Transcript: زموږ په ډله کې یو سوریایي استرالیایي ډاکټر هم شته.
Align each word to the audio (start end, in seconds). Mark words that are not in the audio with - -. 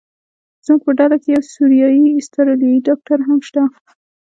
زموږ 0.65 0.81
په 0.85 0.91
ډله 0.99 1.17
کې 1.21 1.29
یو 1.35 1.41
سوریایي 1.53 2.05
استرالیایي 2.19 2.79
ډاکټر 2.87 3.19
هم 3.27 3.39
شته. 3.47 3.63